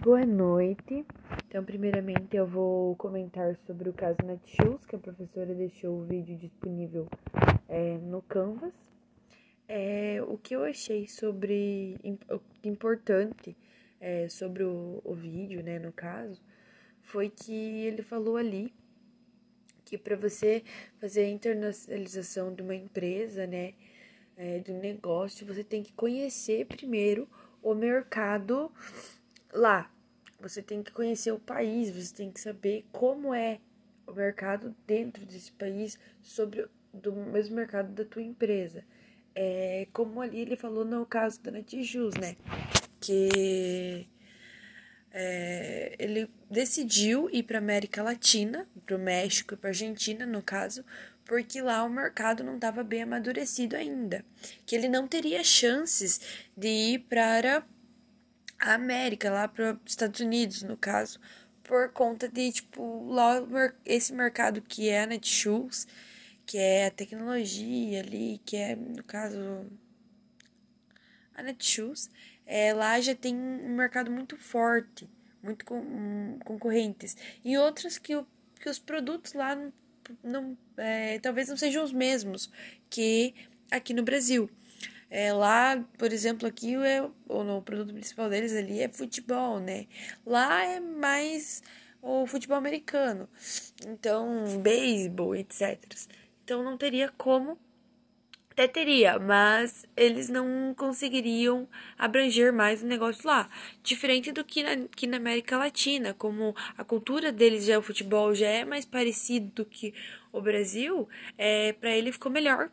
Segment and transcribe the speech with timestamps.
[0.00, 1.04] Boa noite.
[1.46, 6.34] Então, primeiramente, eu vou comentar sobre o caso Netshoes, que a professora deixou o vídeo
[6.38, 7.06] disponível
[7.68, 8.72] é, no Canvas.
[9.68, 11.98] É, o que eu achei sobre
[12.64, 13.54] importante
[14.00, 16.40] é, sobre o, o vídeo, né, no caso,
[17.02, 18.72] foi que ele falou ali
[19.84, 20.64] que para você
[20.98, 23.74] fazer a internacionalização de uma empresa, né,
[24.38, 27.28] é, de um negócio, você tem que conhecer primeiro
[27.62, 28.72] o mercado
[29.52, 29.90] lá.
[30.40, 33.60] Você tem que conhecer o país, você tem que saber como é
[34.06, 38.84] o mercado dentro desse país sobre do mesmo mercado da tua empresa.
[39.34, 42.36] É, como ali ele falou no caso da Netshoes, né?
[43.00, 44.06] Que
[45.10, 50.84] é, ele decidiu ir para América Latina, para o México e para Argentina, no caso,
[51.24, 54.24] porque lá o mercado não estava bem amadurecido ainda,
[54.66, 56.20] que ele não teria chances
[56.56, 57.64] de ir para
[58.62, 61.18] a América, lá para os Estados Unidos, no caso,
[61.64, 63.44] por conta de, tipo, lá
[63.84, 65.88] esse mercado que é a Netshoes,
[66.46, 69.66] que é a tecnologia ali, que é, no caso,
[71.34, 72.08] a Netshoes,
[72.46, 75.10] é, lá já tem um mercado muito forte,
[75.42, 78.24] muito com, um, concorrentes, e outras que, o,
[78.60, 79.72] que os produtos lá não,
[80.22, 82.48] não é, talvez não sejam os mesmos
[82.88, 83.34] que
[83.72, 84.48] aqui no Brasil.
[85.14, 89.86] É, lá, por exemplo, aqui é, no produto principal deles ali é futebol, né?
[90.24, 91.62] Lá é mais
[92.00, 93.28] o futebol americano.
[93.86, 95.78] Então, beisebol, etc.
[96.42, 97.58] Então não teria como
[98.52, 103.50] até teria, mas eles não conseguiriam abranger mais o negócio lá.
[103.82, 108.34] Diferente do que na, que na América Latina, como a cultura deles já, o futebol
[108.34, 109.92] já é mais parecido do que
[110.32, 112.70] o Brasil, é, para ele ficou melhor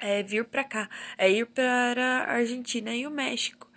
[0.00, 3.70] é vir para cá, é ir para a Argentina e o México,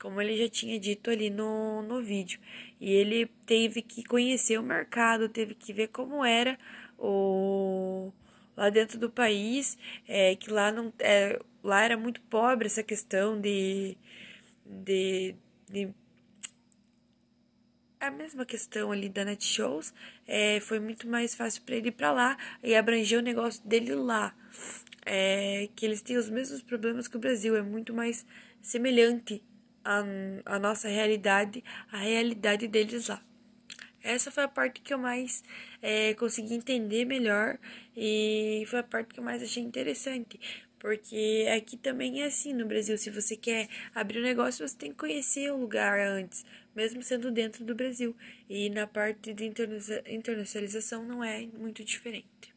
[0.00, 2.40] como ele já tinha dito ali no, no vídeo.
[2.80, 6.58] E ele teve que conhecer o mercado, teve que ver como era
[6.98, 8.12] o
[8.56, 13.40] lá dentro do país, é, que lá não é, lá era muito pobre essa questão
[13.40, 13.96] de,
[14.66, 15.34] de,
[15.70, 15.94] de
[18.00, 19.92] a mesma questão ali da Netshows,
[20.26, 23.94] é, foi muito mais fácil para ele ir para lá e abranger o negócio dele
[23.94, 24.34] lá
[25.08, 28.26] é que eles têm os mesmos problemas que o Brasil, é muito mais
[28.60, 29.42] semelhante
[29.82, 30.02] à,
[30.44, 33.22] à nossa realidade, à realidade deles lá.
[34.02, 35.42] Essa foi a parte que eu mais
[35.80, 37.58] é, consegui entender melhor
[37.96, 40.38] e foi a parte que eu mais achei interessante.
[40.78, 42.96] Porque aqui também é assim no Brasil.
[42.96, 46.44] Se você quer abrir um negócio, você tem que conhecer o lugar antes,
[46.74, 48.16] mesmo sendo dentro do Brasil.
[48.48, 52.47] E na parte de internacionalização não é muito diferente.